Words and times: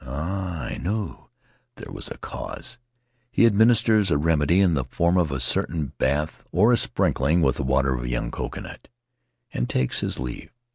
Ah, 0.03 0.61
I 0.61 0.77
knew 0.79 1.27
there 1.75 1.91
was 1.91 2.09
a 2.09 2.17
cause!' 2.17 2.79
He 3.29 3.45
administers 3.45 4.09
a 4.09 4.17
remedy 4.17 4.59
in 4.59 4.73
the 4.73 4.83
form 4.83 5.15
of 5.15 5.29
a 5.29 5.39
certain 5.39 5.93
bath 5.99 6.43
or 6.51 6.71
a 6.71 6.77
sprinkling 6.77 7.43
with 7.43 7.57
the 7.57 7.63
water 7.63 7.93
of 7.93 8.01
a 8.05 8.09
young 8.09 8.31
coconut, 8.31 8.87
and 9.53 9.69
takes 9.69 9.99
his 9.99 10.17
leave. 10.17 10.49